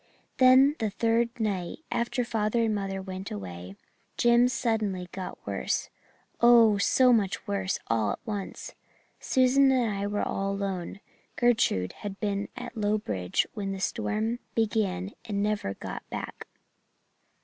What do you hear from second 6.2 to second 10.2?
oh, so much worse all at once. Susan and I